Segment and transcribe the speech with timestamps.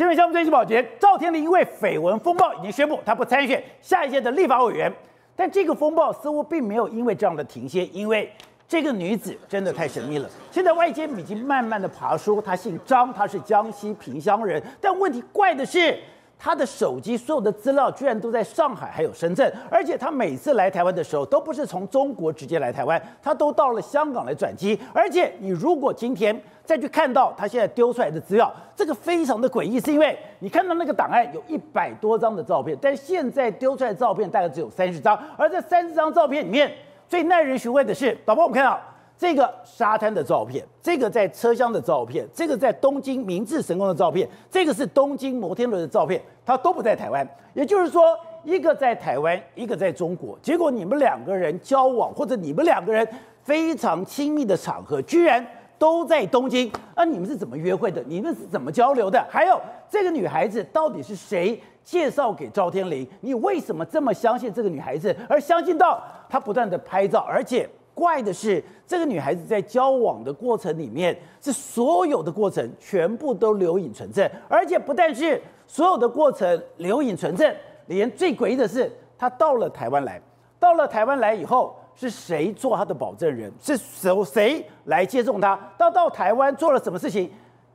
[0.00, 4.90] 新闻项目最新保洁，赵天麟因为绯闻风暴已经宣布他不参选下一届的立法委员，
[5.36, 8.32] 但这个风暴似乎并没有因为这样的停歇，因为
[8.66, 10.26] 这个女子真的太神秘了。
[10.50, 15.98] 现在外界已经慢慢的爬出，她姓张，她是江西萍乡人，但问题怪的是。
[16.42, 24.80] 他的手机所有的资料居然都在上海，还有深圳，而且他每次来台湾的时候都不是从中国直接来台湾，他都到了香港来转机。
[24.94, 26.34] 而且你如果今天
[26.64, 36.72] 再去看到他现在丢出来的资料，这个非常的诡异，是因为你看到那个档案有一百多张的照片，但现在丢出来照片大概只有三十张，而这三十张照片里面
[37.06, 38.80] 最耐人寻味的是，导播我们看到。
[39.20, 47.28] 这个沙滩的照片，这个在车厢的照片，这个在东京明治神宫的照片，这个是东京摩天轮的照片，它都不在台湾。
[47.52, 50.38] 也就是说，一个在台湾，一个在中国。
[50.40, 53.06] 结果你们两个人交往，或者你们两个人
[53.42, 55.46] 非常亲密的场合，居然
[55.78, 56.72] 都在东京。
[56.96, 58.02] 那你们是怎么约会的？
[58.06, 59.22] 你们是怎么交流的？
[59.28, 59.60] 还有
[59.90, 63.06] 这个女孩子到底是谁介绍给赵天林？
[63.20, 67.68] 你为什么这么相信这个女孩子，而相信到她不断的拍照，而且？
[68.00, 77.54] 怪的是，这个女孩子在交往的过程里面，是所有的过程全部都留影存证，而且不但是所有的过程留影存证，
[77.88, 80.18] 连最诡异的是，她到了台湾来，
[80.58, 83.52] 到了台湾来以后，是谁做她的保证人？
[83.60, 85.54] 是谁谁来接送她？
[85.76, 87.30] 到到台湾做了什么事情？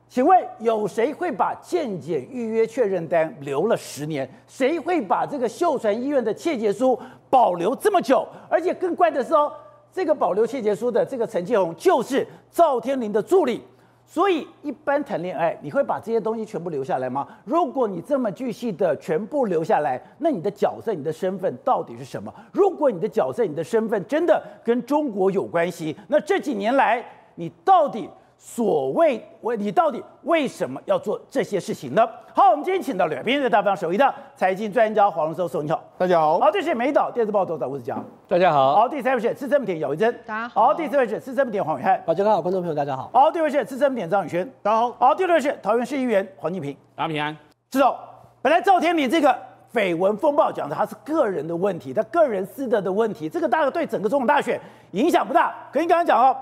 [0.08, 4.28] 请问有谁会把健检预约确认单留了十年？
[4.48, 6.98] 谁会把这个秀传医院的切结书
[7.30, 8.26] 保留这么久？
[8.50, 9.52] 而且更怪的是哦。
[9.96, 13.62] 这个保留窃结书的这个陈继红就是赵天林的助理，
[14.06, 17.26] 所以一般谈恋爱，你会把这些东西全部留下来吗？
[17.46, 22.34] 如果你这么具细的全部留下来，那你的角色、你的身份到底是什么？
[22.52, 27.02] 如果你的角色、你的身份真的跟中国有关系，那这几年来
[27.36, 28.09] 你到底？
[28.38, 32.08] 所谓为你到底为什么要做这些事情呢？
[32.33, 36.39] 好，我们今天请到两边的大方首一的财经专家黄荣寿，你好，大家好。
[36.39, 37.97] 好，这是美岛电视报道的吴子嘉，
[38.28, 38.75] 大家好。
[38.75, 40.66] 好，第三位是资深媒体姚维珍，大家好。
[40.66, 43.09] 好，第四位是资深媒体黄伟汉，大家好，观众朋友大家好。
[43.13, 44.91] 好，第五位是资深媒体张宇轩，大家好。
[45.00, 47.35] 好，第六位是桃园市议员黄敬平，大家平安。
[47.72, 47.97] 知道，
[48.41, 49.35] 本来赵天明这个
[49.74, 54.59] 绯闻风暴讲的他是个人的问题，他个人私德的问题，这个大概对整个总统大选
[54.91, 55.56] 影响不大。
[55.72, 56.35] 可你刚刚讲哦。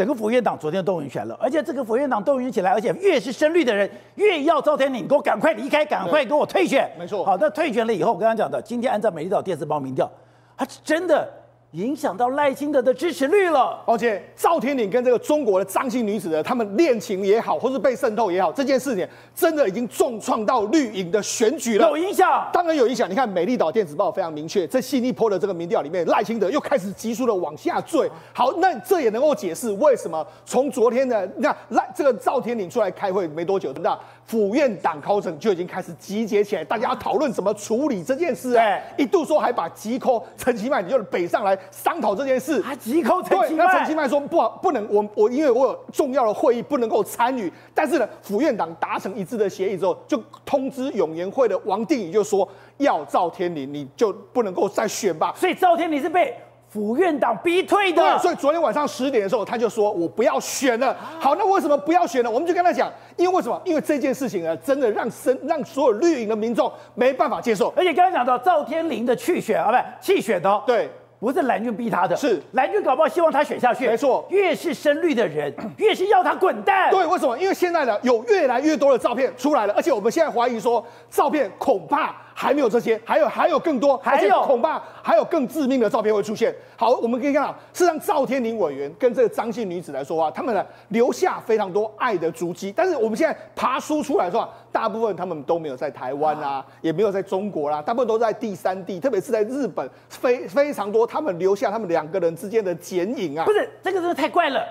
[0.00, 6.90] 整个府院党昨天动员起来了，而且这个府院党动员起来，而且越是深绿的人，越要赵天麟，你给我赶快离开，赶快给我退选。
[6.98, 7.22] 没错。
[7.22, 10.10] 好，那退选了以后，我刚刚讲的，今天按照美丽岛电视报民调，
[10.56, 11.30] 他是真的。
[11.72, 23.08] 影响到赖清德的支持率了，而且赵天麟跟这个中国的张姓女子的他们恋情也好，或是被渗透也好，这件事情真的已经重创到绿营的选举了，有影响，当然有影响。
[23.08, 28.10] 你看美丽岛电子报非常明确，在新一波的这个民调里面，赖清德又开始急速的往下坠。
[28.32, 41.56] 好，那这也能够解释为什么从昨天的你看赖这个赵天麟出来开会没多久，那府院党高层就已经开始集结起来，大家要讨论怎么处理这件事啊，一度说还把急 call 陈其迈，你就北上来。
[41.70, 43.64] 商讨这件事，还急 call 陈其迈。
[43.64, 47.52] 那陈其迈说不好，不能，我我因为我有重要的会议不能够参与。
[47.74, 52.48] 但是呢，府院党达成一致的协议之后，就通知永延会的王定宇就说
[52.78, 55.32] 要赵天麟，你就不能够再选吧。
[55.36, 56.34] 所以赵天麟是被
[56.68, 58.18] 府院党逼退的。
[58.18, 60.96] 所以昨天晚上十点的时候，他就说我不要选了。
[61.18, 62.30] 好，那为什么不要选呢？
[62.30, 63.60] 我们就跟他讲，因为为什么？
[63.64, 67.72] 因为这件事情呢，真的让生让所有绿营的民众没办法接受。
[67.76, 70.88] 而且刚才讲到赵天麟的去选啊，不弃选的哦，对。
[71.20, 73.86] 不是蓝军逼他的，是蓝军搞不好希望他选下去。
[73.86, 76.90] 没错，越是深绿的人， 越是要他滚蛋。
[76.90, 77.38] 对，为什么？
[77.38, 82.16] 因为现在呢，有越来越多的照片出来了，而且我们现在怀疑说，照片恐怕。
[82.40, 86.50] 还没有这些，还有还有更多，还有恐怕还有更致命的照片会出现。
[86.74, 92.72] 好，我们可以看到，事实上赵天林委员跟这个张姓女子来说话，他们呢留下非常多爱的足迹。
[92.74, 103.44] 但是我们现在爬书出来说，大部分他们都没有在台湾啊，也没有在中国啦，大部分都在第三地，特别是在日本，非非常多，他们留下他们两个人之间的剪影啊。
[103.44, 104.66] 不是，这个真的太怪了。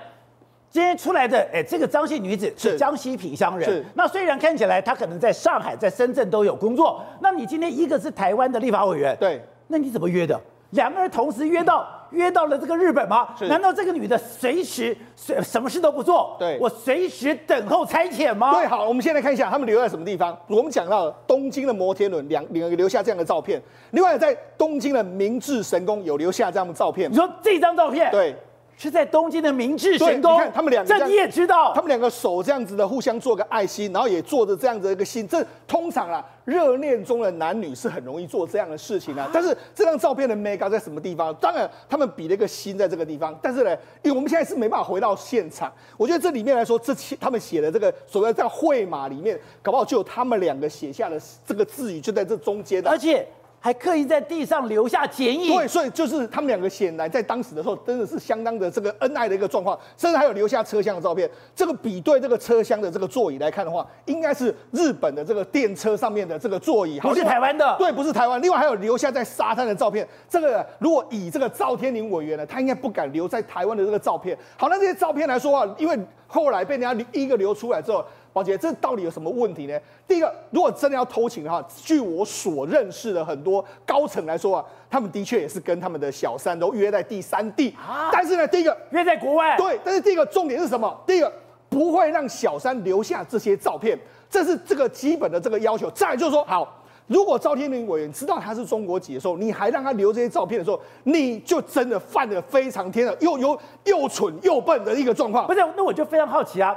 [0.72, 3.68] 今天出来的，哎，这个张姓女子是江西萍乡人。
[3.68, 3.84] 是。
[3.96, 10.40] 那虽然看起来她可能在上海、在深圳都有工作，那你今天一个是台湾的立法委员，对，那你怎么约的？
[10.72, 13.30] 两个人同时约到，约到了这个日本吗？
[13.36, 13.48] 是。
[13.48, 16.36] 难道这个女的随时随什么事都不做？
[16.38, 16.60] 对。
[16.62, 18.54] 我随时等候差遣吗？
[18.54, 20.38] 对，好，我们现在看一下他们留在什么地方。
[20.46, 23.60] 我们讲到东京的摩天轮，两两个留下这样的照片。
[23.90, 27.12] 另外，在东京的明治神宫有留下这样的照片。
[27.12, 28.12] 你说这张照片？
[28.12, 28.36] 对。
[28.80, 30.34] 是在东京的明治神宫。
[30.36, 35.28] 你看他们两个，这你也知道，他们两个手这样子的互相做个爱心，然后也做着这样子的一个心。
[35.28, 39.30] 这通常啊，热恋中的男女是很容易做这样的事情啊。
[39.34, 41.34] 但是这张照片的 mega 在什么地方？
[41.36, 43.38] 当然，他们比了一个心在这个地方。
[43.42, 43.72] 但是呢，
[44.02, 53.28] 因为我们现在是没办法回到现场，我觉得这里面来说，这他们写的这个所谓的这个绘马里面，搞不好就有他们两个写下的这个字语，就在这中间的，而且。
[53.60, 61.30] 还刻意在地上留下剪影，对，所以就是他们两个显然在当时的时候，真的是相当的这个恩爱的一个状况，甚至还有留下车厢的照片。
[61.54, 67.76] 这个比对这个车厢的这个座椅来看的话，应该是日本的这个电车上面的这个座椅，不是台湾的。
[67.78, 68.42] 对，不是台湾。
[68.42, 70.08] 另外还有留下在沙滩的照片。
[70.30, 74.38] 这个如果以这个赵天麟委员呢，他应该不敢留在台湾的这个照片。
[74.58, 78.06] 好，那这些照片来说啊，因为后来被人家一个流出来之后。
[78.40, 79.78] 宝杰，这到底有什么问题呢？
[80.08, 88.10] 第一个，如果真的要偷情的话，据我所认识的很多高层来说啊，他们的确也是跟他们的小三都约在第三地啊。
[88.14, 89.78] 但是呢，第一个约在国外，对。
[89.84, 90.98] 但是第一个重点是什么？
[91.06, 91.30] 第一个
[91.68, 94.00] 不会让小三留下这些照片，
[94.30, 95.92] 这是这个基本的这个要求。
[95.92, 105.46] 再来就是说，好，如果赵天麟委员知道他是中国籍的时候，你还让他留这些照片的时候，你就真的犯了非常天的又又又蠢又笨的一个状况。
[105.46, 106.74] 不是，那我就非常好奇啊。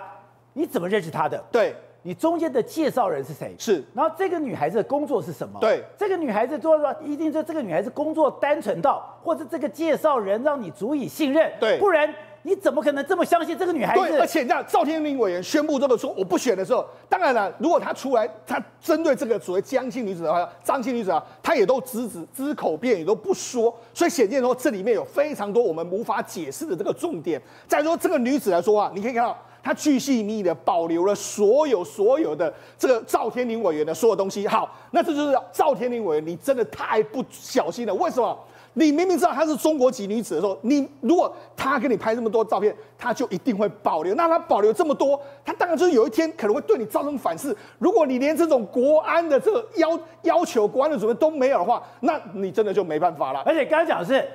[0.52, 1.42] 你怎么认识她的？
[1.50, 3.54] 对，你中间的介绍人是谁？
[3.58, 5.58] 是，然后这个女孩子的工作是什么？
[5.60, 12.12] 对，这个女孩子做说一定是这个女孩子工作单纯到，或者这个介绍人让你足以信任，对，不然
[12.42, 14.08] 你怎么可能这么相信这个女孩子？
[14.08, 27.40] 对，而且你知道赵天麟委员宣布这个说我不选的时候，当然了，如果他出来，他针对这个所谓江姓女子的话，张姓女子啊，他也都只只只口辩也都不说，所以显见说这里面有非常多我们无法解释的这个重点。
[27.68, 29.38] 再说这个女子来说啊，你可以看到。
[29.62, 34.46] 他巨细靡遗的保留了所有所有的这个赵天林委员的所有东西。
[34.48, 37.94] 好，那这就是赵天林委员，你真的太不小心了。
[37.94, 38.38] 为什么？
[38.74, 44.14] 你明明知道她是中国籍女子的时候，你如果他给你拍这么多照片，他就一定会保留。
[44.14, 47.54] 那他保留这么多，他当然就是有一天可能会对你造成反噬。
[47.78, 53.40] 如果你连这种国安的这个要要求、国安的准备都没有的话，那你真的就没办法了。
[53.44, 54.26] 而且刚刚讲的是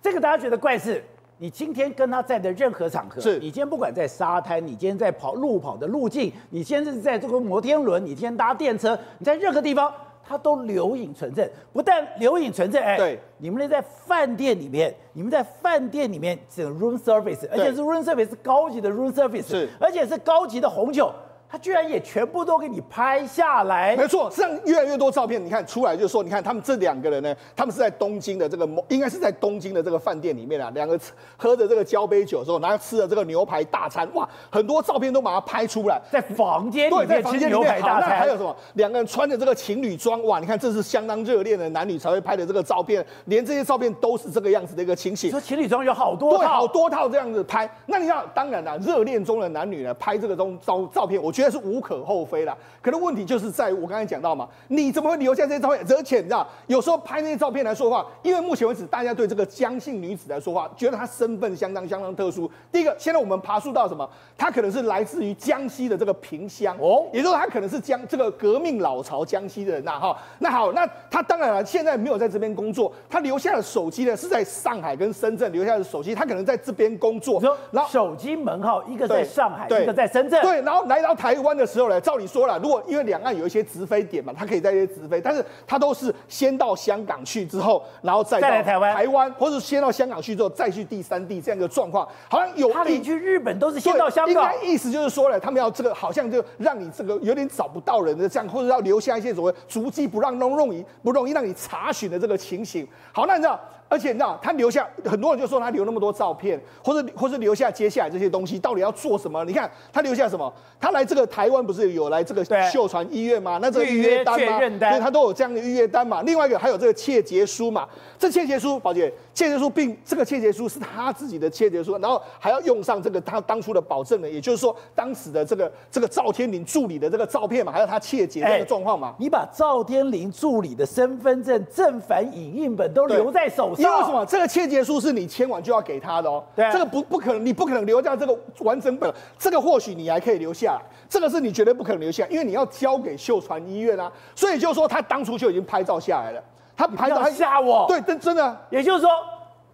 [0.00, 1.04] 这个，大家觉得怪事。
[1.42, 9.92] 你今天跟他在的任何场合，是你今天不管在沙滩，你今天在跑路跑的路径，你今天是在这个摩天轮，你今天搭电车，你在任何地方，
[10.24, 11.44] 他都留影存证。
[11.72, 21.12] 不但留影存证，哎，对，你们在饭店里面，你们在饭店里面这个 room service，而且是 room service 是高级的 room service，是，而且是高级的红酒。
[21.52, 30.98] 他居然也全部都给你拍下来，没错，实际上越来越多照片，你看出来就是说，你看他们这两个人呢，他们是在东京的这个，应该是在东京的这个饭店里面啊，两个
[31.36, 38.56] 喝着这个交杯酒的时候，然后吃了这个牛排大餐，哇，很多照片都把它拍出来，在房间里面，对，在房间里面牛排大餐，还有什么？
[38.72, 45.30] 两个人穿着这个情侣装，哇，你看这是相当热恋的男女才会拍的这个照片，连这些照片都是这个样子的一个情形。
[45.30, 55.80] 说情侣装有好多套，对，好多套这样子拍，那你要当然了，热恋中的男女呢，拍这个东照照片，我觉得是无可厚非啦，可能问题就是在于我刚才讲到嘛，你怎么会留下这些照片？
[55.88, 62.50] 而且你知道，有时候拍那些照片来说话，因为目前为止大家对这个江姓女子来说话，觉得她身份相当相当特殊。
[62.70, 64.08] 第一个，现在我们爬树到什么？
[64.36, 70.16] 她可能是来自于江西的这个萍乡哦，也就是说她可能是江这个革命老巢江西的人呐哈。
[70.38, 77.40] 那好，那她当然了，现在没有在这边工作，她留下的手机呢是在上海跟深圳留下的手机，她可能在这边工作。
[77.70, 80.40] 然后手机门号一个在上海，一个在深圳。
[80.42, 102.86] 对，然后来到台湾的时候呢，照理说了，如果因为两岸有一些直飞点嘛，他可以在这些直飞，但是他都是先到香港去之后，然后再到台湾，台湾，或者先到香港去之后再去第三地这样一个状况，好像有他连去日本都是先到香港，应该意思就是说了，他们要这个好像就让你这个有点找不到人的这样，或者要留下一些所谓足迹不让弄弄你不容易让你查询的这个情形。
[103.12, 103.58] 好，那你知道？
[103.92, 109.44] 而且你知道，他留下很多人就说他留那么多照片，或者或者留下接下来这些东西，到底要做什么？
[109.44, 110.50] 你看他留下什么？
[110.80, 113.58] 他来这个台湾不是有来这个秀传医院吗？
[113.60, 114.58] 那这个预约单吗？
[114.58, 116.22] 对，他都有这样的预约单嘛。
[116.22, 117.86] 另外一个还有这个窃结书嘛。
[118.18, 129.08] 这窃结书，宝姐，窃结书并这个窃结书是他自己的窃结书，然后还要用上这个他当初的保证人，也就是说当时的这个这个赵天林助理的这个照片嘛，还有他切结这个状况嘛。
[129.08, 133.81] 欸，你把赵天林助理的身份证正反影印本都留在手上。
[133.82, 134.24] 因为什么？
[134.26, 136.42] 这个切结书是你签完就要给他的哦。
[136.54, 139.12] 对，这个不不可能，你不可能留下这个完整本。
[139.38, 144.10] 这个或许你还可以留下来，这个是你绝对不可能留下，因为你要交给秀传医院啊。
[144.34, 146.42] 所以就是说，他当初就已经拍照下来了。
[146.76, 147.86] 他拍照吓我。
[147.86, 148.56] 对，真真的。
[148.70, 149.10] 也就是说，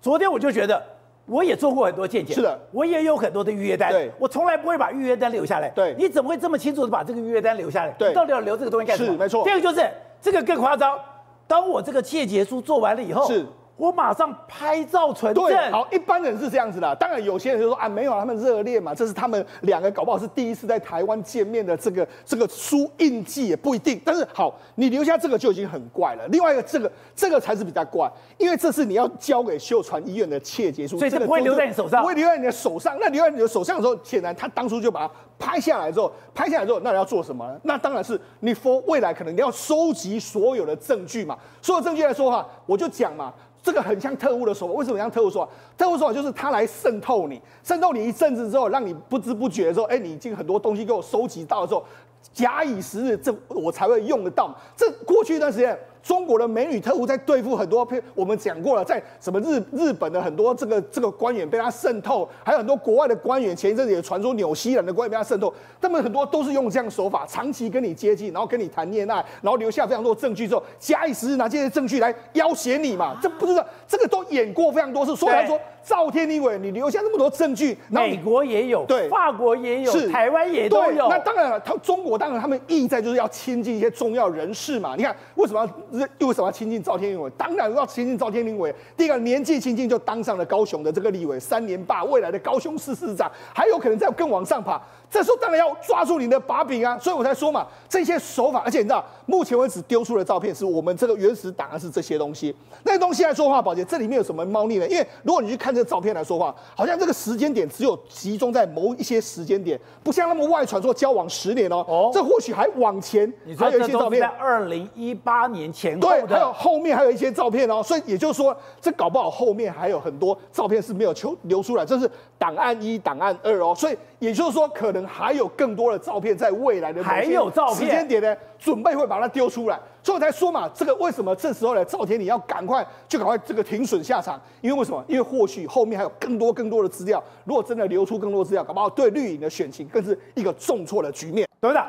[0.00, 0.82] 昨天我就觉得，
[1.26, 3.90] 我也做过很多见解，是的，我也有很多的预约单。
[3.90, 5.68] 对，我从来不会把预约单留下来。
[5.70, 7.92] 对，你怎么会这么清楚的把这个预约单留下来？
[7.92, 9.12] 对，到底要留这个东西干什么？
[9.12, 9.44] 是，没错。
[9.44, 9.88] 第二个就是
[10.20, 10.98] 这个更夸张，
[11.46, 13.46] 当我这个切结书做完了以后，是。
[13.78, 15.44] 我马上拍照存证。
[15.46, 16.94] 对，好，一般人是这样子的。
[16.96, 23.98] 当然，有些人就说啊，没有，他们热恋嘛，这是他们两个搞不好是第一次在台湾见面的这个这个书印记也不一定。
[24.04, 26.26] 但是好，你留下这个就已经很怪了。
[26.28, 32.98] 另外一个，这个这个才是比较怪，因为这是你要交给秀传医院的切结书，所以这个不会留在你手上，不会留在你的手上。
[33.00, 37.60] 那留在你的手上的时候，显然他当初就把它拍下来之后，拍下来之后，那你要做什么呢？
[37.62, 41.38] 那当然是你 for 未来可能你要收集所有的证据嘛。
[41.62, 43.32] 所有证据来说哈，我就讲嘛。
[43.68, 45.48] 这个很像特务的手法，为什么像特务手法？
[45.76, 51.84] 特务手法就是他来渗透你，渗透你一阵子之后，让你不知不觉的时候，哎，你已经很多东西给我收集到的时候，
[52.32, 54.56] 假以时日，这我才会用得到。
[54.74, 55.78] 这过去一段时间。
[56.02, 75.58] 中国的美女特务在对付很多，我们讲过了，在什么日日本的很多这个这个官员被他渗透，还有很多国外的官员，前一阵子也传说纽西兰的官员被他渗透，他们很多都是用这样的手法，长期跟你接近，然后跟你谈恋爱，然后留下非常多证据之后，假以时日拿这些证据来要挟你嘛，这不是这个都演过非常多次，所以来说。
[75.88, 81.08] 赵天立委，你留下那么多证据，美国也有，对，法国也有，是台湾也都有。
[81.08, 84.94] 那当然了，他中国当然他们意在就是要亲近一些重要人士嘛。
[84.96, 87.30] 你看为什么要又为什么要亲近赵天立委？
[87.38, 88.74] 当然要亲近赵天立委。
[88.98, 94.78] 第一个年纪轻轻就当上了高雄的这个立委，三年霸未来的高雄市市长，还有可能再更往上爬。
[95.10, 104.86] 这时候当然要抓住你的把柄啊，所以我才说嘛，这些手法，而且你知道，目前为止丢出的照片是我们这个原始档案是这些东西，那些东西来说话，宝杰，这里面有什么猫腻呢？
[104.86, 125.78] 因为如果你去看这个照片来说话，好像这个时间点只有集中在某一些时间点，不像那么外传说交往十年哦，哦，这或许还往前还有一些照片，在二零一八年前对，还有后面还有一些照片哦，所以也就是说，这搞不好后面还有很多照片是没有求流出来，这是档案一、档案二哦，所以也就是说，可能还有更。
[125.78, 131.84] 多的照片在未来的还有照片时间点呢，准备会把它丢出来，所以我才说嘛，这个为什么这时候呢？
[131.84, 135.04] 赵天你要赶快就赶快这个停损下场，因为为什么？
[135.06, 141.48] 因为或许后面还有更多更多的资料，如果真的流出更多资料，搞不好对绿营的选情更是一个重挫的局面。
[141.60, 141.86] 董事长，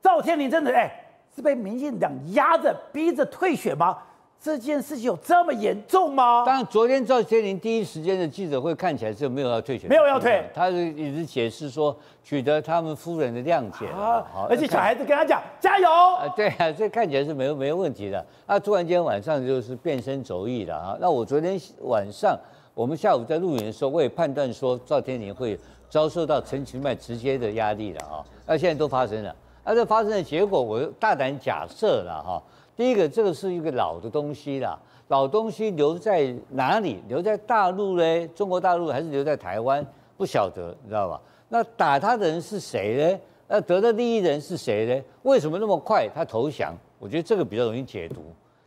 [0.00, 0.90] 赵天林真的哎，
[1.36, 3.98] 是被民进党压着逼着退选吗？
[4.40, 6.44] 这件事情有这么严重吗？
[6.46, 18.24] 当然，昨天赵天麟第一时间的记者会看起来是没有要退选，没有要退，他是一直解释说取得他们夫人的谅解啊，而且小孩子跟他讲加油啊，对啊，这看起来是没有没有问题的。
[18.46, 20.96] 那突然间晚上就是变身走意了啊。
[21.00, 22.38] 那我昨天晚上
[22.74, 25.58] 我们下午在录影的时候，我也判断说赵天麟会
[25.90, 28.24] 遭受到陈其迈直接的压力了啊。
[28.46, 32.40] 那现在都发生了，那这发生的结果，我大胆假设了哈。
[32.78, 37.02] 第一个，这个是一个老的东西啦，老东西留在哪里？
[37.08, 38.28] 留在大陆嘞？
[38.28, 39.84] 中国大陆还是留在台湾？
[40.16, 41.20] 不晓得，你知道吧？
[41.48, 43.20] 那打他的人是谁呢？
[43.48, 45.02] 那得的利益人是谁呢？
[45.24, 46.72] 为什么那么快他投降？
[47.00, 48.22] 我觉得这个比较容易解读。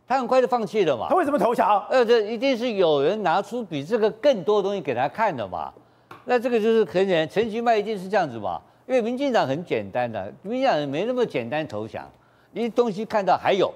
[0.06, 1.06] 他很快就放弃了嘛？
[1.08, 1.82] 他为什么投降？
[1.88, 5.72] 呃，这一定是有人拿出比这个更多的东西给他看的嘛。
[6.26, 8.60] 那这个就是很简单，陈其迈一定是这样子嘛？
[8.86, 12.06] 因为民进党很简单的，民进党人没那么简单投降，
[12.50, 13.72] 你东西看到还有。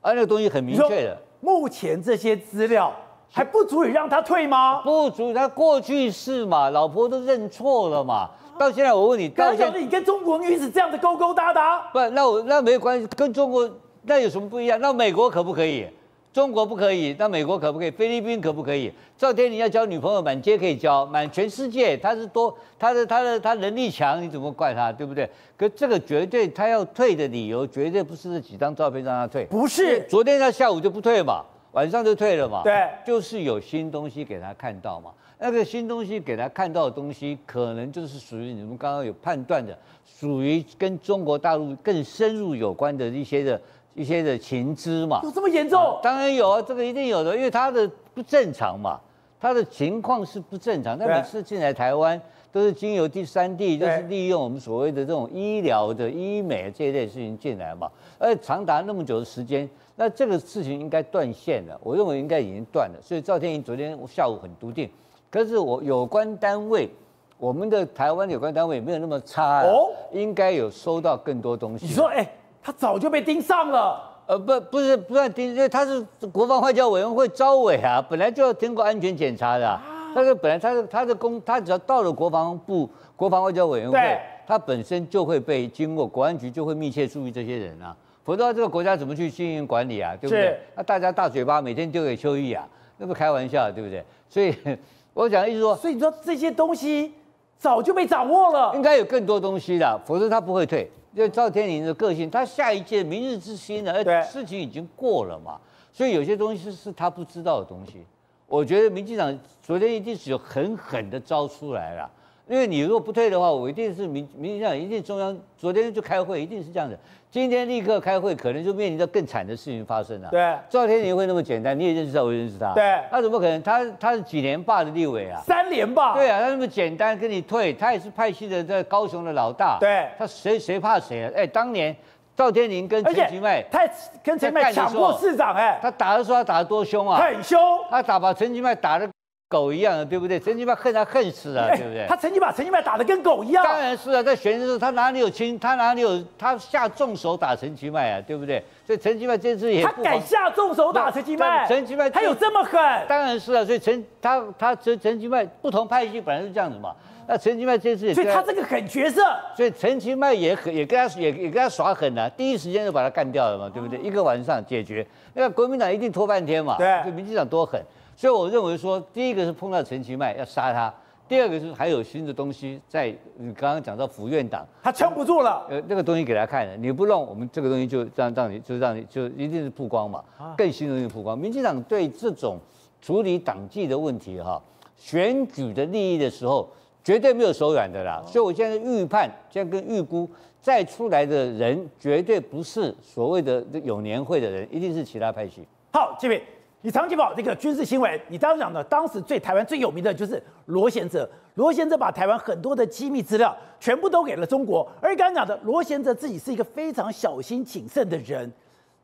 [0.00, 1.18] 啊，那个东西很明确的。
[1.40, 2.92] 目前这些资料
[3.30, 4.80] 还不足以让他退吗？
[4.82, 8.28] 不足以，他过去是嘛，老婆都认错了嘛。
[8.58, 13.70] 到现在我问你，到现在你跟中国女子这样子勾勾搭搭，不，那我那没关系，跟中国
[14.02, 14.78] 那有什么不一样？
[14.80, 15.86] 那美国可不可以？
[16.32, 17.90] 中国不可以，那美国可不可以？
[17.90, 18.92] 菲律宾可不可以？
[19.18, 25.28] 赵天林要交女朋友，满街可以交，满全世界，他是多，他的他的他能力强，你怎么怪他，对不对？
[25.56, 30.02] 可这个绝对他要退的理由，绝对不是这几张照片让他退，不是。
[30.08, 35.10] 昨天他下午就不退嘛，晚上就退了嘛，对，就是有新东西给他看到嘛。
[35.40, 43.60] 那个新东西给他看到的东西，可能就是属于你们刚刚有判断的，属于跟中国大陆更深入有关的一些的。
[44.00, 45.78] 一些的情资嘛，有这么严重？
[45.78, 46.00] 啊？
[46.02, 48.98] 当然有啊，这个一定有的，因为他的不正常嘛，
[49.38, 50.98] 他的情况是不正常。
[50.98, 52.18] 他每次进来台湾
[52.50, 61.78] 都是经由第三地，就是利用我们所谓的这种医疗的医美这一类事情进来嘛，而且长达那么久的时间，那这个事情应该断线了。
[61.82, 62.98] 我认为应该已经断了。
[63.02, 64.88] 所以赵天麟昨天下午很笃定，
[65.30, 66.88] 可是我有关单位，
[67.36, 71.84] 我们的台湾有关单位没有那么差哦，应该有收到更多东西。
[71.84, 72.32] 你说，哎、欸。
[72.62, 76.00] 他早就被盯上了，呃，不，不是不算盯，因为他是
[76.32, 79.82] 国防外交委员会招委啊，本来就要经过安全检查的、啊。
[80.12, 90.58] 但是本来他的他的公，他只要到了国防部国防外交委员会，他本身就会被经过国安局就会密切注意这些人啊，否则这个国家怎么去经营管理啊，对不对？
[90.74, 92.66] 那大家大嘴巴每天丢给邱毅啊，
[92.98, 94.04] 那不开玩笑，对不对？
[94.28, 94.52] 所以
[95.14, 97.14] 我讲的意思说，所以你说这些东西
[97.56, 100.90] 早就被掌握了，应该有更多东西的，否则他不会退。
[101.12, 103.92] 因为赵天麟的个性，他下一届明日之星呢，
[104.24, 105.60] 事情已经过了嘛，
[105.92, 108.04] 所以有些东西是是他不知道的东西。
[108.46, 112.10] 我觉得民进党昨天一定是有狠狠的招出来了。
[112.50, 116.98] 因为你如果不退的话，我一定是民民进党一定中央昨天就开会，一定是这样的。
[117.30, 120.28] 今天立刻开会，可能就面临着更惨的事情发生了。
[120.32, 121.78] 对，赵天麟会那么简单？
[121.78, 122.74] 你也认识他，我也认识他。
[122.74, 123.62] 对，他怎么可能？
[123.62, 125.40] 他他是几连霸的立委啊？
[125.46, 126.14] 三连霸。
[126.14, 129.78] 对啊，他那么简单跟你退，他也是派系的在高雄的老大。
[129.78, 131.30] 对，他谁谁怕谁啊？
[131.36, 131.94] 哎，当年
[132.36, 133.88] 赵天麟跟陈其迈，他
[134.24, 137.20] 跟陈其迈抢过市长，哎，他打的时候他打得多凶啊？
[137.20, 139.08] 很凶，他打把陈其迈打的。
[139.50, 140.38] 狗一样的，对不对？
[140.38, 142.06] 陈其迈恨他恨死了，对不对？
[142.08, 143.64] 他曾经把陈其迈打得跟狗一样。
[143.64, 145.58] 当然是啊，在选的时候，他哪里有轻？
[145.58, 146.22] 他哪里有？
[146.38, 148.62] 他下重手打陈其迈啊，对不对？
[148.86, 151.66] 所以陈其迈这次也他敢下重手打陈其迈？
[151.66, 152.80] 陈其迈他有这么狠？
[153.08, 156.94] 当然是啊，所以陈他他陈陈其迈不同派系本来是这样子嘛。
[157.26, 159.20] 那陈其迈这次也，所以他这个狠角色，
[159.56, 163.98] 所以陈其迈也很也跟他也也跟他耍狠啊，第一时间就把他干掉了嘛，对不对？
[163.98, 165.04] 一个晚上解决，
[165.34, 167.82] 那个国民党一定拖半天嘛，对，就民进党多狠。
[168.20, 170.92] 所以我认为说，第一个是碰到陈其迈要杀他，
[171.26, 173.06] 第二个是还有新的东西在。
[173.38, 175.66] 你刚刚讲到府院党，他撑不住了。
[175.70, 180.22] 呃，那个东西给他看了，你不弄，我们这个东西就让让你就让你就一定是曝光嘛，
[180.54, 181.38] 更新的东西曝光。
[181.38, 182.58] 民进党对这种
[183.00, 184.62] 处理党纪的问题哈，
[184.98, 186.68] 选举的利益的时候，
[187.02, 188.22] 绝对没有手软的啦。
[188.26, 190.28] 所以我现在预判，现在跟预估，
[190.60, 195.66] 再出来的人绝对不是所谓的有年会的人，一定是其他派系。
[195.94, 196.38] 好，这边。
[196.82, 201.28] 你长期报这个军事新闻，你刚刚讲的，当时最台湾最有名的就是罗贤哲。
[201.54, 208.50] 罗贤哲把台湾很多的机密资料全部都给了中国，而刚刚讲的罗贤哲自己是一个非常小心谨慎的人，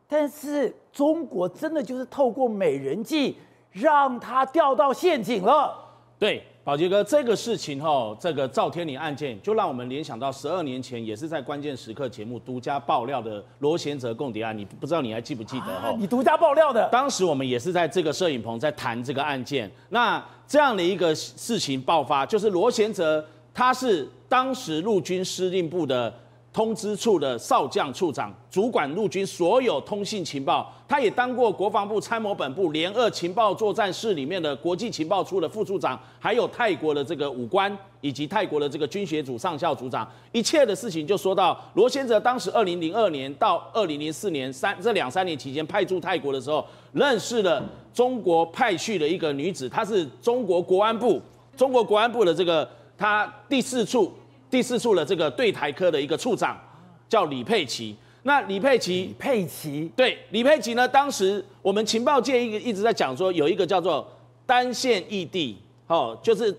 [0.08, 3.36] 但是中国真的就是透过美人计
[3.70, 5.74] 让他掉到陷阱了。
[6.18, 6.42] 对。
[6.66, 14.58] 宝杰哥，这个事情哈，这个赵天麟案件，就让我们联想到十二年前，也是在关键时刻节目独家爆料的罗贤哲共谍案。
[14.58, 15.94] 你不知道你还记不记得哈、啊？
[15.96, 19.70] 你独家爆料的，当时我们也是在这个摄影棚在谈这个案件。
[19.90, 26.12] 那这样的一个事情爆发，就是罗贤哲他是当时陆军司令部的。
[26.56, 30.72] 通知处的少将处长，主管陆军所有通信情报。
[30.88, 37.70] 他也当过国防部参谋本部联二情报作战室里面的国际情报处的副处长，还有泰国的这个武官，
[38.00, 40.10] 以及泰国的这个军学组上校组长。
[40.32, 51.20] 一切的事情就说到罗先哲当时二零零二年到二零零四年三这两三年期间派驻泰国的时候，认识了中国派去的一个女子，她是中国国安部
[51.54, 54.10] 中国国安部的这个她第四处。
[54.50, 56.58] 第四处的这个对台科的一个处长
[57.08, 57.96] 叫李佩琦。
[58.22, 60.88] 那李佩琦，李佩琦，对，李佩琦呢？
[60.88, 64.04] 当时我们情报界一一直在讲说，有一个叫做
[64.44, 65.56] 单线异地，
[65.86, 66.52] 哦，就是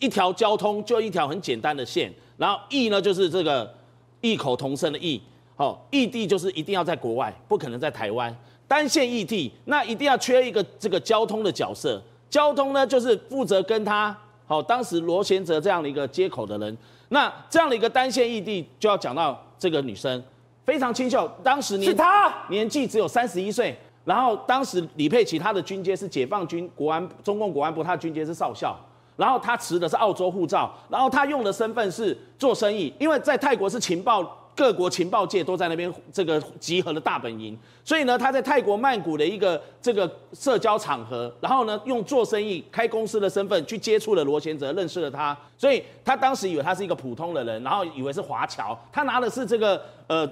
[0.00, 3.72] 一条交通就一条很简单的线，然后异呢就是这个
[4.20, 5.22] 异口同声的异，
[5.54, 8.36] 哦，异地就是一定要在国外，不可能在台湾。
[8.66, 14.12] 单线异地，那一定要缺一个这个交通的角色，交通呢就是负责跟他，
[14.44, 16.76] 好，当时罗贤哲这样的一个接口的人。
[17.12, 20.22] 那这样的一个单线异地，就要讲到这个女生
[20.64, 28.74] 非常清秀，当时年是她年纪只有三十一岁，然后当时李佩琦她的军阶是解放军国安中共国安部，她的军阶是少校，
[29.16, 34.38] 然后她持的是澳洲护照，然后她用的身份是做生意，因为在泰国是情报。
[34.54, 50.28] 各国情报界都在那边这个集合的大本营，所以呢，他在泰国曼谷的一个这个社交场合，然后呢，用做生意开公司的身份去接触了罗贤哲，认识了他，所以他当时以为他是一个普通的人，然后以为是华侨，他拿的是这个呃，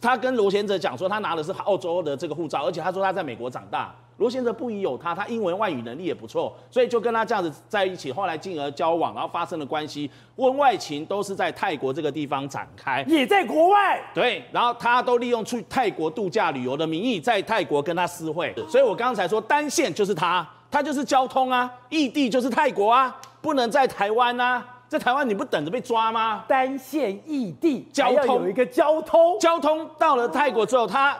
[0.00, 3.94] 他跟罗贤哲讲说他拿的是澳洲的这个护照，而且他说他在美国长大。
[4.22, 14.00] 罗先生不疑有他，他英文外语能力也不错，所以就跟他这样子在一起，后来进而交往，然后发生了关系，婚外情都是在泰国这个地方展开，也在国外。
[14.14, 18.54] 对，然后他都利用去泰国度假旅游的名义，在泰国跟他私会。
[18.68, 26.44] 所以我刚才说单线就是他，他就是交通啊，异地就是泰国啊，不能在台湾啊，在台湾你不等着被抓吗？
[26.46, 31.18] 单线异地，交通有一个交通，交通到了泰国之后，他。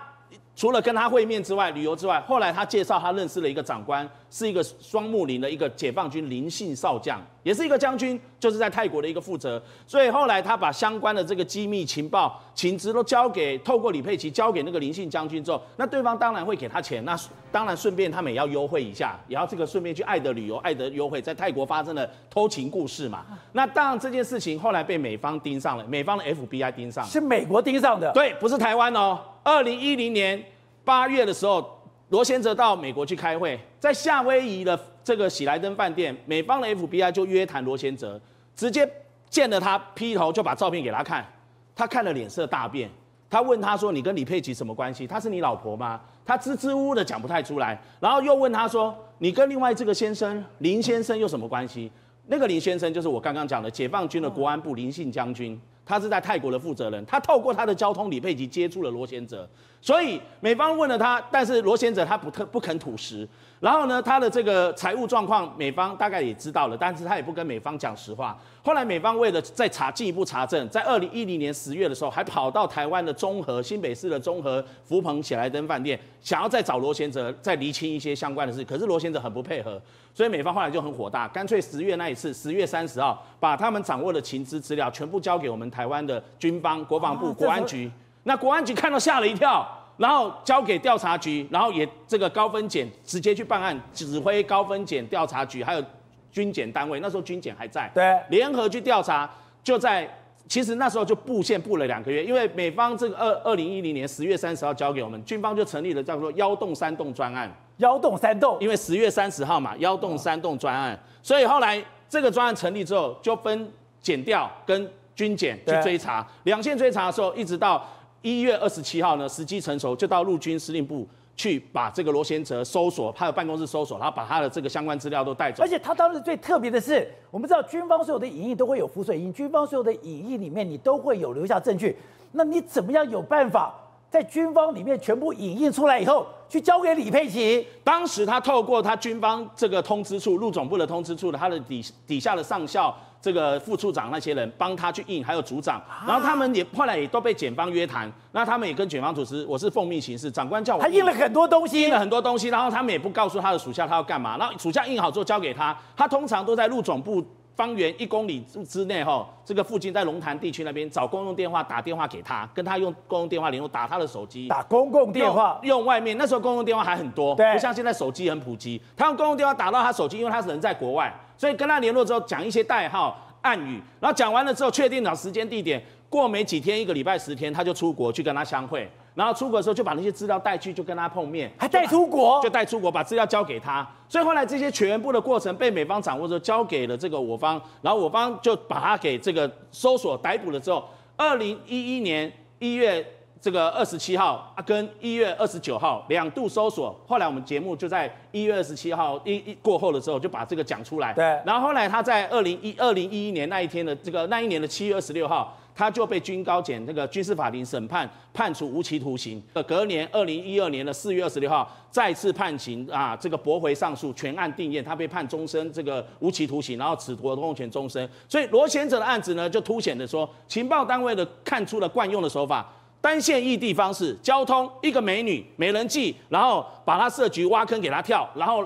[0.55, 9.63] 除了跟他会面之外，旅游之外，后来他介绍他认识了一个长官，是一个双木林的一个解放军林姓少将，也是一个将军，就是在泰国的一个负责。
[9.87, 17.19] 所以后来他把相关的这个机密情报、情资都交给，透过李佩琦交给那个林姓将军之后，那对方当然会给他钱，那
[17.51, 23.27] 当然顺便他们也要优惠一下，也要这个顺便去爱的旅游，爱的优惠，在泰国发生了偷情故事嘛。
[23.53, 29.19] 那当然这件事情后来被美方盯上了，美方的 FBI 盯上，是美国盯上的，对，不是台湾哦。
[29.43, 30.43] 二零一零年
[30.85, 31.82] 八月的时候，
[32.13, 38.21] 罗贤哲到美国去开会，在夏威夷的这个喜来登饭店，美方的 FBI 就约谈罗贤哲，
[38.55, 38.87] 直接
[39.31, 41.27] 见了他，劈头就把照片给他看，
[41.75, 42.91] 他看了脸色大变，
[43.31, 45.07] 他问他说：“你跟李佩琦什么关系？
[45.07, 51.91] 她是你老婆吗？”他支支吾吾的讲不太出来，然后又问他说：“你跟另外这个先生林先生有什么关系？”
[52.29, 59.49] 那个林先生就是我刚刚讲的解放军的国安部林姓将军，他是在泰国的负责人，他透过他的交通，李佩琦接触了罗贤哲，
[59.83, 63.29] 所以美方问了他，但是罗贤哲他不特不肯吐实。
[63.59, 68.37] 然后呢，他的这个财务状况，美方大概也知道了，但是他也不跟美方讲实话。
[68.63, 78.65] 后来美方为了再查进一步查证，在二零一零年十月的时候，还跑到台湾的中和新北市的中和福朋喜来登饭店，想要再找罗贤哲再厘清一些相关的事。
[78.65, 79.81] 可是罗贤哲很不配合，
[80.15, 87.91] 所以美方后来就很火大，干脆十月那一次，十月三十号，把他们掌握的情资资料全部交给我们台湾的军方、国防部、国安局。
[88.25, 89.67] 那国安局看到吓了一跳。
[89.99, 95.85] 然后交给调查局，然后也这个高分检直接去办案，指挥高分检调查局还有
[96.33, 99.31] 军检单位，那时候军检还在，对，联合去调查，
[99.63, 100.09] 就在
[100.49, 117.87] 其实那时候就布线布了两个月，因为美方这个二二零一零年十月三十号交给我们，军方就成立了叫做幺洞三洞专案，幺洞三洞，因为十月三十号嘛，幺洞三洞专案，所以后来这个专案成立之后，就分检调跟军检去追查，两线追查的时候，一直到。
[118.23, 125.63] 一月二十七号呢，时机成熟，就到陆军司令部去把这个罗贤哲搜索，他的办公室搜索，然后把他的这个相关资料都带走。
[125.63, 131.97] 而且他当时最特别的是，我们知道军方所有的影印都会有浮水印，军方所有的影印里面你都会有留下证据，
[132.31, 133.75] 那你怎么样有办法
[134.09, 137.67] 在军方里面全部影印出来以后，去交给李佩琦？
[137.83, 142.97] 当时他透过他军方这个通知处陆总部的通知处的他的底底下的上校。
[143.23, 157.25] 这个副处长那些人帮他去印，还有组长，然后他们也后来也都被检方约谈，那他们也跟检方主持，我是奉命行事，长官叫我，他印了很多东西，印了很多东西，然后他们也不告诉他的属下他要干嘛，然后属下印好之后交给他，他通常都在陆总部
[157.55, 165.59] 方圆一公里之内哈，这个附近在龙潭地区那边找公用电话打电话给他，跟他用公用电话联络，打他的手机，打公共电话。
[165.63, 173.17] 用，用外面那时候公用电话还很多，对，不像现在手机很普及，他用公用电话打到他手机，因为他是人在国外，所以跟他联络之后讲一些代号。
[173.43, 183.87] 暗语，然后讲完了之后，确定了时间地点，过没几天，一个礼拜十天，他就出国去跟他相会，然后出国的时候就把那些资料带去，就跟他碰面，还带出国，就带出国，把资料交给他。
[184.09, 190.85] 所以后来这些全部的过程被美方掌握之后，交给了这个我方，然后我方就把他给这个搜索逮捕了之后，
[191.17, 193.05] 二零一一年一月。
[193.43, 201.13] 这个二十七号啊，跟一月二十九号两度搜索，后来我们节目就在一月二十七号一一过后的时候就把这个讲出来。
[201.13, 201.25] 对。
[201.45, 209.43] 然后后来他在二零一二零一一年那一天的这个那一年的七月二十六号，他就被军高检这个军事法庭审判，判处无期徒刑。
[209.53, 218.09] 呃隔年二零一二年的四月二十六号再次判刑啊，这个驳回上诉，全案定谳，他被判终身这个无期徒刑，然后褫夺公权终身。
[218.29, 222.67] 所以罗贤哲的案子呢，就凸显的说，情报单位的看出了惯用的手法。
[223.01, 228.65] 单线异地方式，交通一个美女没人记，然后把她设局挖坑给她跳，然后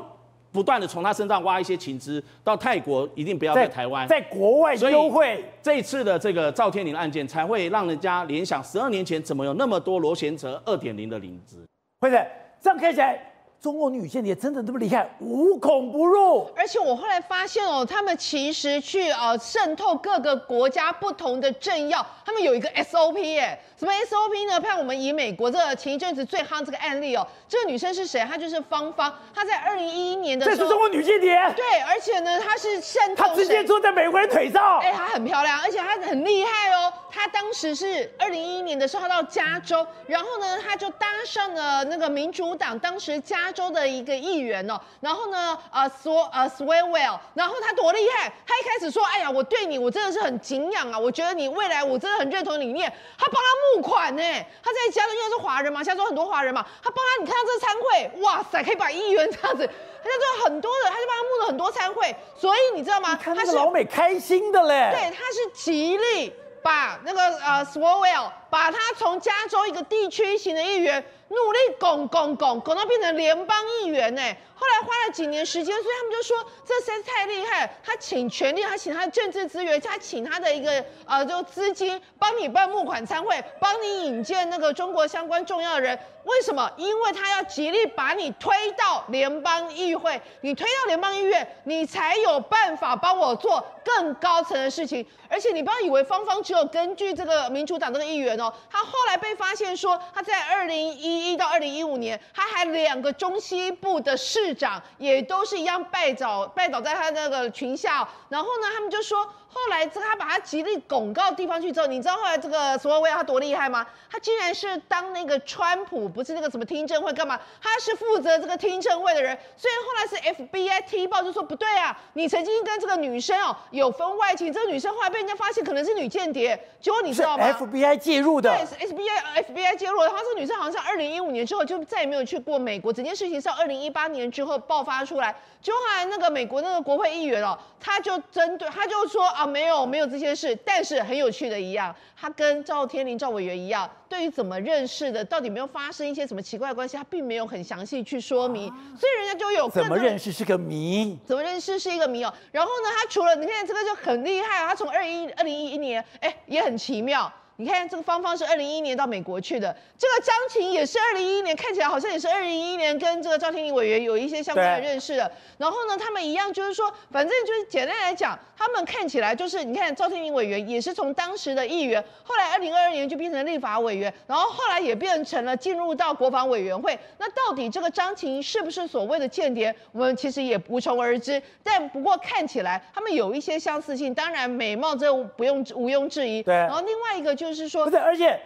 [0.52, 5.44] 不断的从他身上挖一些情资，到泰国一定不要在台湾，在国外优惠。
[5.62, 11.66] 这一次的这个赵天林案件才会让人家联想，十二年前怎么有那么多螺旋车二点零的影子？
[12.00, 12.26] 会的，
[12.60, 13.35] 这样看起来。
[13.60, 16.48] 中国女间谍真的这么厉害，无孔不入。
[16.56, 23.58] 而且我后来发现哦，他们其实去呃渗透各个国家不同的政要，他们有一个 SOP 耶。
[23.78, 24.58] 什么 SOP 呢？
[24.60, 28.20] 看我们以美国这个前一阵子最夯这个案例哦，这个女生是谁？
[28.20, 31.34] 她就是芳芳，她在二零一一年的时候，这是中国女间谍。
[31.54, 34.78] 对，而且呢，她是渗透，她直接坐在美国人腿上。
[34.78, 36.90] 哎，她很漂亮，而且她很厉害哦。
[37.10, 53.56] 她当时是二零一一年的时候，她到加州，然后呢，她就搭上了那个民主党当时加州的一个议员哦，然后呢，呃，说呃，Swalwell，然后他多厉害，他一开始说，哎呀，我对你我真的是很敬仰啊，我觉得你未来我真的很认同理念，他帮他。
[53.74, 54.22] 募款呢？
[54.62, 63.16] 他在加州，因为是华人嘛，加州很多华人嘛，他帮他，你看到这个餐会，哇塞，可以把议员这样子，他就做很多的，他就帮他募了很多餐会，所以你知道吗？
[63.16, 66.32] 他是老美开心的嘞，对，他是极力
[66.62, 74.22] 把那个呃 Swalwell 把他从加州一个地区型的议员努力拱拱拱拱到变成联邦议员呢。
[74.58, 77.70] 后来花了几年时间，所以他们就说这实在太厉害。
[77.84, 85.98] 他请权力，他请他的政治资源，他请他的一个呃，就资金帮你办募款参会，帮你引荐那个中国相关重要的人。
[86.24, 86.68] 为什么？
[86.76, 95.06] 因为他要极力把你推到联邦议会，你推到联邦议院，你才有办法帮我做更高层的事情。
[95.28, 109.28] 而且你不要以为芳芳只有根据这个民主党这个议员哦，他后来被发现说他在二零一一到二零一五年，他还两个中西部的市长也都是一样拜倒拜倒在他那个裙下，然后呢，他们就说。
[109.56, 113.86] 后来这他把他极力拱告地方去之后，你知道后来这个索维尔他多厉害吗？
[114.10, 117.40] 他竟然是当那个川普不是那个什么听证会干嘛？
[117.62, 130.08] 他是负责这个听证会的人，所以后来是 FBI 踢爆就说不对啊，你曾经跟这个女生哦有分外情，这个女生后来被人家发现可能是女间谍，结果你知道吗？FBI 介入的，对，是 FBI FBI 介入的。
[130.10, 152.32] 他这个女生好像是二零一五年之后就再也没有去过美国，整件事情是二零一八年之后爆发出来，就后来那个美国那个国会议员哦，他就针对他就说啊，没有没有这些事，但是很有趣的一样，他跟赵天林赵委员一样，对于怎么认识的，到底没有发生一些什么奇怪的关系，他并没有很详细去说明，啊、所以人家就有怎么认识是个谜，怎么认识是一个谜哦。
[152.50, 157.32] 然后呢，他除了你看这个就很厉害啊，他从二一二零一一年，哎，也很奇妙。
[157.58, 165.30] 你看这个芳芳是二零一一年到美国去的，这个张琴也是二零一一年，看起来好像也是二零一一年跟这个赵天麟委员有一些相关的认识的。
[165.56, 176.98] 然后呢，他们一样就是说，反正就是简单来讲，他们看起来就是你看赵天麟委员也是从当时的议员，后来二零二二年就变成立法委员，然后后来也变成了进入到国防委员会。
[177.16, 181.42] 那到底这个张琴是不是所谓的间谍，我们其实也无从而知。
[181.62, 186.42] 但不过看起来他们有一些相似性，当然美貌这不用毋庸置疑。
[186.42, 186.54] 对。
[186.54, 187.45] 然后另外一个就。
[187.46, 188.38] 就是说，不是，而且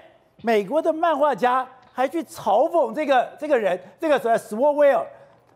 [0.43, 5.07] 美国的漫画家还去嘲讽这个这个人，这个什么斯沃维尔，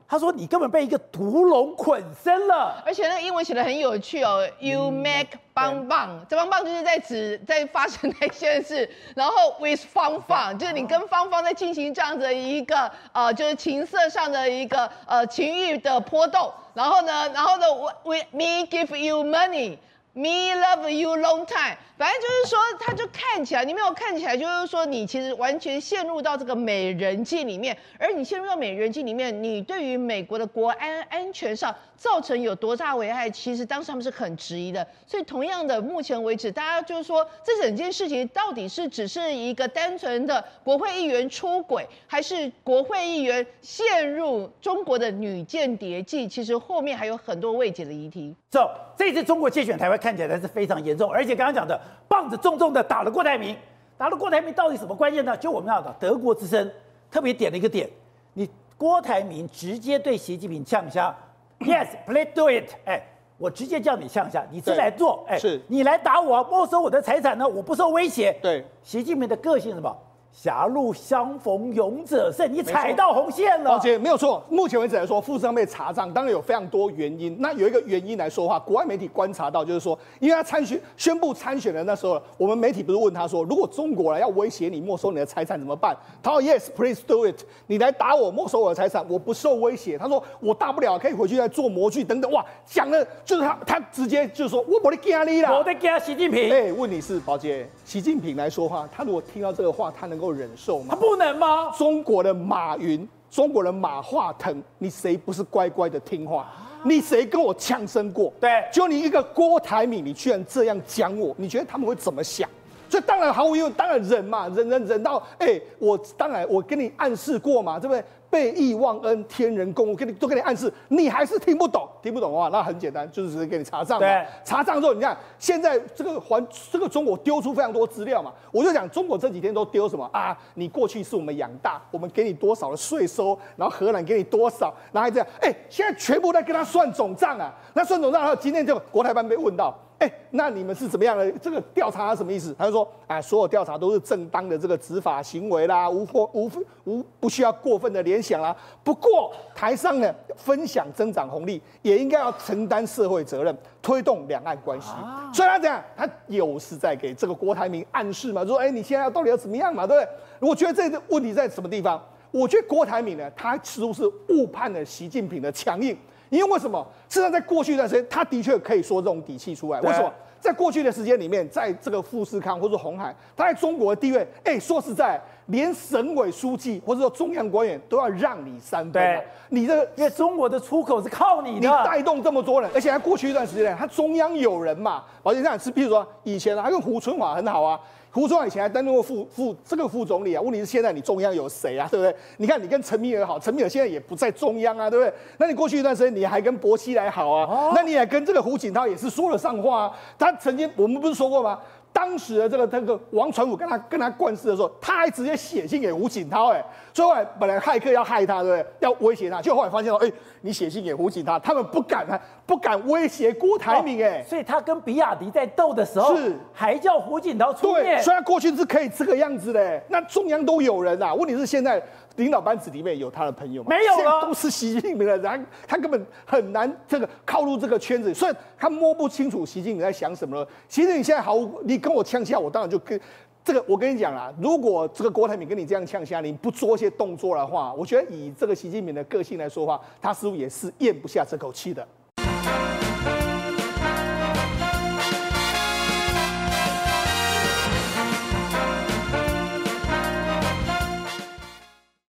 [0.09, 2.83] 他说你根本被一个毒龙捆身了。
[2.85, 17.67] 而且那个英文写的很有趣哦，You make 棒棒，这棒棒就是在指在发生那些事， 然后 with 芳芳，就是你跟芳芳在进行这样的一个呃，就是情色上的一个呃情欲的波动，然后呢，然后呢
[18.05, 19.79] ，we me give you money。
[20.17, 34.87] Me love you long time，反正就是说，他就看起来，你没有看起来，就是说，你其实完全陷入到这个美人计里面，而你陷入到美人计里面，你对于美国的国安安全上造成有多大危害，其实当时他们是很质疑的。
[35.05, 46.29] 所以，同样的，目前为止，大家就是说，这整件事情到底是只是一个单纯的国会议员出轨，还是国会议员陷入中国的女间谍计？
[46.29, 48.33] 其实后面还有很多未解的疑题。
[48.49, 49.99] 走，这次中国介选台湾。
[50.05, 53.57] 看起来是非常严重，而且刚刚讲的棒子重重的打了郭台铭，
[53.97, 55.35] 打了郭台铭到底什么关键呢？
[55.35, 56.71] 就我们要的德国之声
[57.11, 57.89] 特别点了一个点，
[58.35, 61.17] 你郭台铭直接对习近平呛下
[61.61, 63.03] ，Yes，please do it，哎，
[63.39, 68.37] 我直接叫你呛下，你自来做，哎，是你来打我，没收我的财产呢，我不受威胁。
[68.43, 69.97] 对，习近平的个性是什么？
[70.35, 73.71] 狭路相逢勇者胜，你踩到红线了。
[73.71, 74.43] 宝杰，没有错。
[74.51, 77.37] 目前为止来说，富士康被查账，当然有非常多原因。
[77.39, 85.97] 那有一个原因来说的话，国外媒体观察到，就是说，因为他参选宣布参选的那时候，我们媒体不是问他说，如果中国来要威胁你没收你的财产怎么办？
[86.21, 87.41] 他说：Yes，please do it。
[87.69, 89.97] 你来打我，没收我的财产，我不受威胁。
[89.97, 92.29] 他说我大不了可以回去再做模具等等。
[92.33, 96.53] 哇，讲的就是他，他直接就是说我不得惊你啦，我得惊习近平。
[96.53, 100.87] 哎，问你是宝杰，习近平来说话，他如果听到这个话，他能够忍受吗？
[100.91, 101.71] 他不能吗？
[101.77, 106.53] 中国的马云，中国的马化腾，你谁不是乖乖的听话？
[106.85, 108.33] 你谁跟我呛声过？
[108.39, 112.49] 对，就你一个郭台铭，你居然这样讲我，你觉得他们会怎么想？
[112.95, 118.05] 所以当然毫无疑问，当然忍嘛，忍忍忍到，哎、欸，我当然我跟你暗示过嘛，对不对？
[118.31, 124.07] 背义忘恩，天人共，我跟你都跟你暗示，你还是听不懂，听不懂的话，那很简单，就是直接给你查账嘛。
[124.07, 130.37] 对，查账之后，你看现在这个环这个中国丢出非常多资料嘛，我就讲中国这几天都丢什么啊？
[130.55, 137.53] 你过去是我们养大，我们给你多少的税收，然后荷兰给你多少，然后还这样，哎、欸，现在全部在跟他算总账啊。
[137.73, 139.77] 那算总账，然后今天就国台办被问到。
[140.05, 141.31] 哎，那你们是怎么样的？
[141.33, 142.55] 这个调查什么意思？
[142.59, 146.51] 他就说啊，所有调查都是正当的这个执法行为啦，无过无
[146.85, 148.55] 无不需要过分的联想啦。
[148.83, 154.91] 不过台上呢，分享增长红利，也应该要承担社会责任，推动两岸关系。
[154.91, 160.49] 啊、所以他这样，他又是在给这个郭台铭暗示嘛，说哎，你现在到底要怎么样嘛，对不对？
[160.51, 162.03] 我觉得这个问题在什么地方？
[162.31, 165.97] 我觉得郭台铭呢，他似乎是误判了习近平的强硬。
[166.39, 166.85] 因为为什么？
[167.09, 169.81] 事实上，在过去一段时间，他的确可以说这种底气出来。
[169.81, 170.13] 为什么？
[170.41, 178.93] 在过去的时间里面，在这个富士康或者红海，他在中国的地位，哎，说实在，连省委书记或者说中央官员都要让你三分。
[178.93, 187.81] 对，你这个，因为中国的出口是靠你的，你带动这么多人，而且在过去一段时间，他中央有人嘛，而且这样是，比如说以前啊他跟胡春华很好啊。
[188.15, 192.15] 胡春华以前还担任过副副这个副总理啊，问题是现在你中央有谁啊，对不对？
[192.37, 195.13] 你看你跟陈敏尔好，陈敏尔现在也不在中央啊，对不对？
[195.39, 199.93] 那你过去一段时间你还跟薄熙来好啊，那你也跟这个胡锦涛也是说了上话啊。
[200.17, 201.59] 他曾经我们不是说过吗？
[201.93, 208.67] 当时的这个这个王传武跟他跟他灌输的时候，他还直接写信给胡锦涛，哎，所以后来本来骇客要害他，对不对？
[208.81, 212.05] 要威胁他，就后来发现说，哎，你写信给胡锦涛，他们不敢，
[212.47, 221.81] 不敢威胁郭台铭，哎、哦，所以他跟比亚迪在斗的时候，是还叫胡锦涛出面，虽然过去是可以这个样子的，那中央都有人啊，问题是现在
[222.17, 223.69] 领导班子里面有他的朋友吗？
[223.71, 230.49] 没有了，都是习近平的人，他根本很难这个靠入这个圈子，所以他摸不清楚习近平在想什么了。
[230.69, 231.85] 其实你现在毫无你。
[231.85, 232.99] 跟我呛下，我当然就跟
[233.45, 233.63] 这个。
[233.69, 241.87] 我跟你讲啦，如果这个郭台铭跟你这样呛下，你不做一些动作的话，我觉得以这个习近平的个性来说话，他似乎也是咽不下这口气的。